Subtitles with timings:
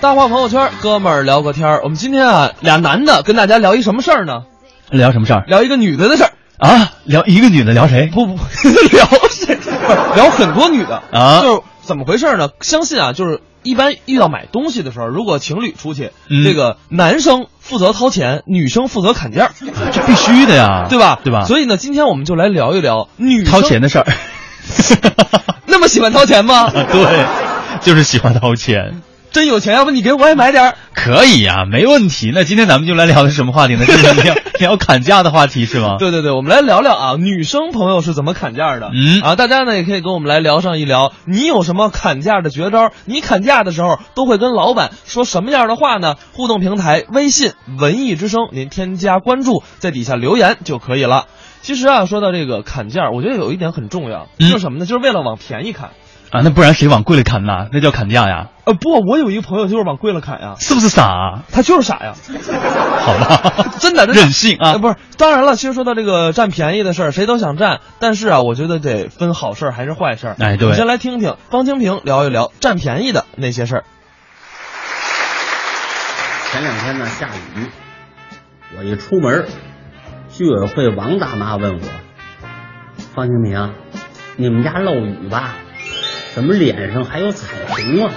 [0.00, 1.80] 大话朋友圈，哥们儿聊个天儿。
[1.82, 4.42] 我们今天啊，俩男的跟大家聊一什么事儿呢？
[4.90, 6.32] 聊什么事儿聊一个女的的事儿。
[6.58, 6.92] 啊？
[7.04, 8.06] 聊一个女的聊谁？
[8.06, 8.34] 不不，
[8.92, 9.56] 聊谁？
[9.56, 12.48] 不是聊很多女的啊就是怎么回事呢？
[12.60, 19.50] 相信啊，就是一般遇到买东西的时候，如果情侣出去，嗯这个男生负责掏钱，女生负责砍价，
[19.92, 21.18] 这必须的呀， 对吧？
[21.24, 21.44] 对吧？
[21.44, 24.06] 所以呢，今天我们就来聊一聊女生掏钱的事儿，
[25.66, 26.70] 那么喜欢掏钱吗？
[26.70, 27.26] 对，
[27.80, 29.02] 就是喜欢掏钱。
[29.30, 30.74] 真有钱，要不你给我也买点儿。
[30.94, 32.30] 可以呀、没问题。
[32.34, 33.84] 那今天咱们就来聊什么话题呢？
[33.86, 35.96] 就是聊 聊砍价的话题是吗？
[35.98, 38.90] 对对对，我们来聊聊啊，女生朋友是怎么砍价的。
[38.92, 42.90] 嗯啊，大家呢也可以跟我们来聊上一聊，你有什么砍价的绝招？
[43.04, 46.16] 你砍价的时候都会跟老板说什么样的话呢？
[46.32, 51.26] 互动平台微信文艺之声，您添加关注，在底下留言就可以了。
[51.62, 54.86] 其实啊，说到这个砍价，我觉得有一点很重要，嗯就是什么呢？
[54.86, 55.90] 就是为了往便宜砍。
[56.30, 57.68] 啊，那不然谁往贵了砍呐？
[57.72, 58.48] 那叫砍价呀？
[58.64, 61.42] 呃，不，我有一个朋友就是往贵了砍呀，是不是傻、啊？
[61.50, 62.12] 他就是傻呀。
[63.00, 70.36] 好吧， 真的任性啊呃不是，当然了，其实说到这个占便宜的事儿，谁都想占，但是啊，我觉得得分好事儿还是坏事儿。
[70.38, 73.84] 哎对我们先来听听方清平聊一聊占便宜的那些事儿。
[76.52, 77.66] 前两天呢下雨，
[78.76, 79.46] 我一出门，
[80.30, 81.80] 居委会王大妈问我
[83.14, 83.72] ：“方清平，
[84.36, 85.54] 你们家漏雨吧？
[86.38, 88.12] 怎么脸上还有彩虹啊？”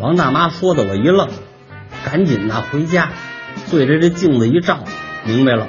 [0.00, 1.28] 王大妈说的我一愣，
[2.04, 3.10] 赶紧呐回家，
[3.70, 4.80] 对着这镜子一照，
[5.22, 5.68] 明白了，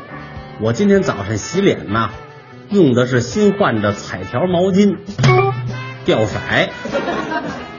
[0.60, 2.10] 我今天早上洗脸呐，
[2.70, 4.98] 用的是新换的彩条毛巾，
[6.04, 6.40] 掉色，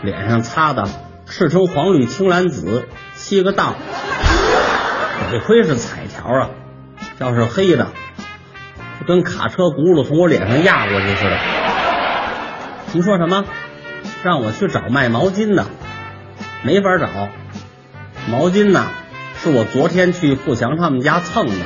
[0.05, 0.85] 脸上擦的
[1.27, 2.87] 赤橙黄绿青蓝紫
[3.17, 3.75] 七个档，
[5.33, 6.51] 得亏是彩条啊，
[7.19, 7.89] 要是黑的，
[9.09, 11.72] 跟卡车轱辘从我脸上压过去似的。
[12.95, 13.45] 你说什么？
[14.23, 15.65] 让我去找卖毛巾的，
[16.63, 17.09] 没法找。
[18.29, 18.87] 毛巾呢，
[19.43, 21.65] 是我昨天去富强他们家蹭的，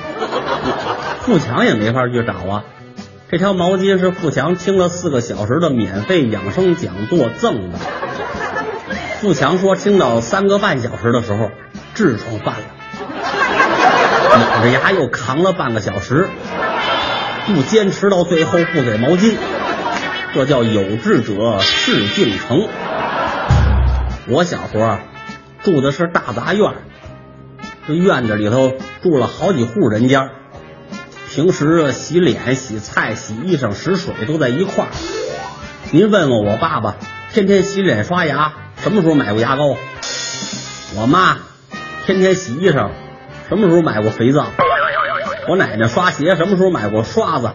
[1.22, 2.64] 富强也没法去找啊。
[3.28, 7.78] 这条毛巾是富强听了四个小时的免费养生讲座赠的。
[9.20, 11.50] 富强说，听到三个半小时的时候，
[11.96, 12.62] 痔疮犯了，
[14.54, 16.28] 咬着牙又扛了半个小时，
[17.46, 19.34] 不坚持到最后不给毛巾，
[20.36, 22.68] 这叫有志者事竟成。
[24.28, 25.00] 我小时候啊，
[25.62, 26.74] 住的是大杂院，
[27.88, 30.28] 这院子里头住了好几户人家，
[31.30, 34.88] 平时洗脸、洗菜、洗衣裳、使水都在一块儿。
[35.90, 36.96] 您问问我爸爸，
[37.32, 39.74] 天天洗脸刷牙，什么时候买过牙膏？
[40.96, 41.38] 我妈
[42.04, 42.90] 天天洗衣裳，
[43.48, 44.48] 什么时候买过肥皂？
[45.48, 47.52] 我奶奶刷鞋，什么时候买过刷子？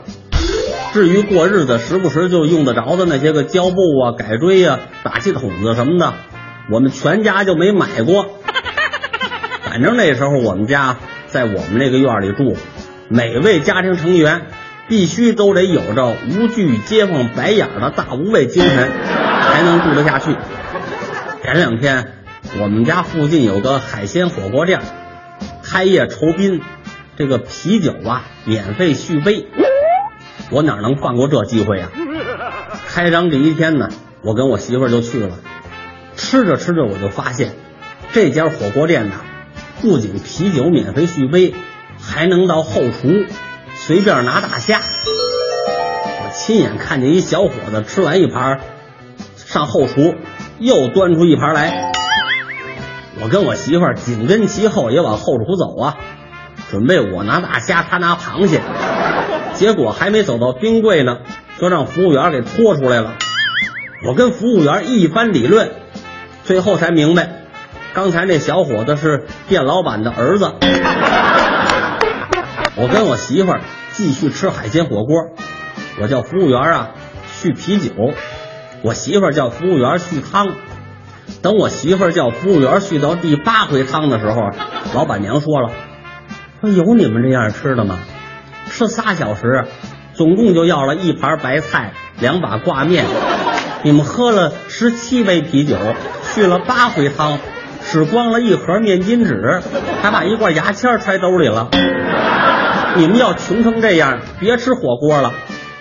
[0.93, 6.13] 至于过日子时不时就用得着的那些个胶布啊、改锥啊、打气筒子什么的，
[6.69, 8.25] 我们全家就没买过。
[9.63, 10.97] 反正那时候我们家
[11.27, 12.57] 在我们那个院里住，
[13.07, 14.47] 每位家庭成员
[14.89, 18.89] 必须都得有着无惧街坊白眼的大无畏精神，
[19.41, 20.35] 才能住得下去。
[21.41, 22.15] 前两天
[22.59, 24.81] 我们家附近有个海鲜火锅店，
[25.63, 26.61] 开业酬宾，
[27.15, 29.47] 这个啤酒啊免费续杯，
[30.49, 31.89] 我哪能放过这机会呀、
[32.87, 33.89] 开张第一天呢，
[34.23, 35.35] 我跟我媳妇儿就去了，
[36.15, 37.55] 吃着吃着我就发现，
[38.11, 39.15] 这家火锅店呐，
[39.81, 41.53] 不仅啤酒免费续杯，
[42.01, 43.25] 还能到后厨
[43.73, 44.81] 随便拿大虾。
[46.23, 48.59] 我亲眼看见一小伙子吃完一盘，
[49.35, 50.15] 上后厨
[50.59, 51.91] 又端出一盘来。
[53.23, 55.97] 我跟我媳妇儿紧跟其后也往后厨走啊，
[56.69, 58.61] 准备我拿大虾，他拿螃蟹。
[59.61, 61.19] 结果还没走到冰柜呢，
[61.59, 63.13] 就让服务员给拖出来了。
[64.07, 65.69] 我跟服务员一番理论，
[66.43, 67.43] 最后才明白，
[67.93, 70.51] 刚才那小伙子是店老板的儿子。
[72.75, 73.61] 我跟我媳妇儿
[73.91, 75.15] 继续吃海鲜火锅，
[76.01, 76.89] 我叫服务员啊
[77.27, 77.91] 续啤酒，
[78.81, 80.47] 我媳妇儿叫服务员续汤。
[81.43, 84.41] 等我媳妇儿叫服务员续到第八回汤的时候，
[84.95, 85.69] 老板娘说了
[86.61, 87.99] ：“说有你们这样吃的吗？
[88.71, 89.65] 吃仨小时，
[90.13, 93.05] 总共就要了一盘白菜，两把挂面。
[93.83, 95.77] 你们喝了十七杯啤酒，
[96.23, 97.37] 续了八回汤，
[97.83, 99.61] 使光了一盒面巾纸，
[100.01, 101.69] 还把一罐牙签揣兜里了。
[102.95, 105.33] 你们要穷成这样，别吃火锅了，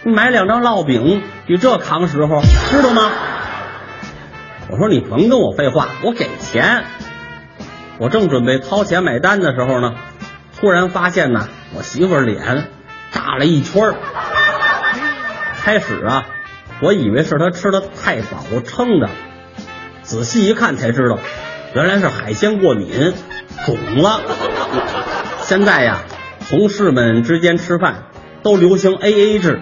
[0.05, 2.41] 买两张烙饼比这扛时候，
[2.71, 3.11] 知道吗？”
[4.71, 6.85] 我说你甭跟我废话，我给钱。
[7.99, 9.93] 我正准备掏钱买单的时候呢，
[10.59, 12.67] 突然发现呢，我媳妇脸
[13.13, 13.95] 大了一圈。
[15.63, 16.27] 开始啊，
[16.81, 19.11] 我以为是他吃的太饱撑的，
[20.03, 21.19] 仔细一看才知道，
[21.75, 23.13] 原来是海鲜过敏，
[23.67, 24.21] 肿了。
[25.43, 25.99] 现在呀，
[26.49, 28.05] 同事们之间吃饭
[28.43, 29.61] 都流行 A A 制，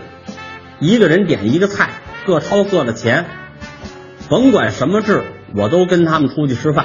[0.79, 1.91] 一个人点一个菜，
[2.27, 3.27] 各掏各的钱。
[4.29, 5.25] 甭管什么制，
[5.57, 6.85] 我都跟他们出去吃饭，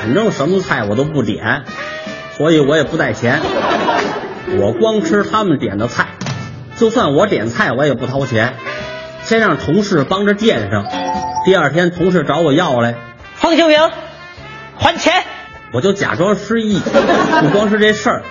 [0.00, 1.64] 反正什么菜我都不点，
[2.36, 3.40] 所以我也不带钱。
[4.58, 6.08] 我光吃他们点的菜，
[6.76, 8.54] 就算我点菜我也不掏钱，
[9.24, 10.86] 先让同事帮着垫上。
[11.44, 12.94] 第二天同事找我要来，
[13.34, 13.78] 方清平，
[14.78, 15.24] 还钱。
[15.72, 16.78] 我就假装失忆。
[16.78, 18.22] 不光是这事儿，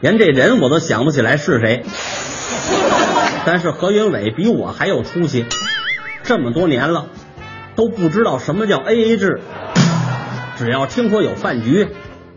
[0.00, 1.84] 连这人我都想不起来是谁。
[3.44, 5.46] 但是何云伟比我还有出息，
[6.22, 7.06] 这么多年了。
[7.74, 9.40] 都不知道什么叫 A A 制，
[10.58, 11.88] 只要听说有饭局，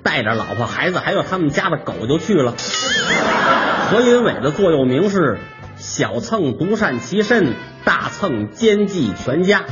[0.05, 2.53] 带着老婆孩子还有他们家的狗就去了。
[3.89, 5.39] 何云伟的座右铭是：
[5.77, 9.65] 小蹭独善其身，大蹭奸计全家。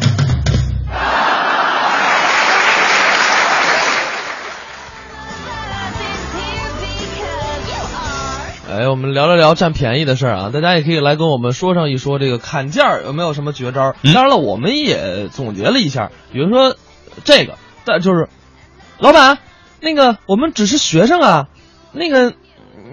[8.72, 13.96] 哎，我们聊了聊占便宜的事儿啊，大家也可以来跟我们说上一说这个砍价有没有什么绝招？
[14.02, 16.76] 嗯当然了，我们也总结了一下，比如说
[17.24, 18.30] 这个，但就是
[18.98, 19.38] 老板，
[19.84, 21.48] 那个我们只是学生啊，
[21.92, 22.34] 那个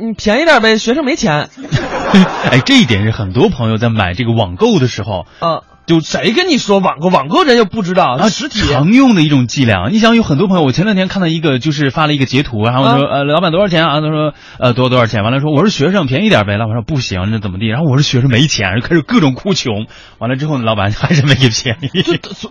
[0.01, 1.49] 你便宜点呗，学生没钱
[2.51, 5.63] 哎，这一点是很多朋友在买这个网购的时候啊。
[5.91, 7.09] 就谁跟你说网购？
[7.09, 9.89] 网购人又不知道啊，实体常用的一种伎俩。
[9.91, 14.01] 你想，有很多朋友，我前两天看到一个，就是发了一个截图，然后说，呃，老板多少钱啊？
[14.01, 15.25] 他说，呃，多多少钱？
[15.25, 16.57] 完了说我是学生，便宜点呗。
[16.59, 17.67] 老板说不行，那怎么地？
[17.67, 19.87] 然后我是学生，没钱，开始各种哭穷。
[20.19, 21.91] 完了之后呢，老板还是没给便宜。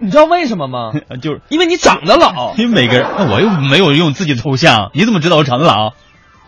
[0.02, 0.92] 你知道为什么吗？
[1.22, 2.56] 就是因为你长得老。
[2.58, 5.94] 因为每个人，那我又没有用自己的头像，你怎么知道我长得老？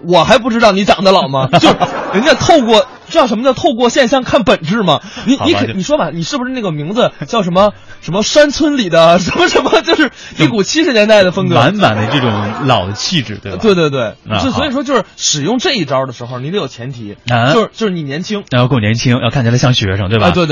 [0.05, 1.47] 我还不知道你长得老吗？
[1.59, 1.69] 就
[2.13, 5.01] 人家透过知道什么叫透过现象看本质吗？
[5.25, 9.81] 你你可你说吧，你是不是那个名字叫什么 什么山村里的 什么什么？
[9.81, 10.09] 就是
[10.39, 12.31] 一股七十年代的风格，满满的这种
[12.65, 13.59] 老的气质，对吧？
[13.61, 20.27] 对对对，啊就所以说就是使用这一招的时候，你得有前提，啊就是就是你年轻，要够年轻，要看起来像学生，对吧？
[20.27, 20.49] 啊对对。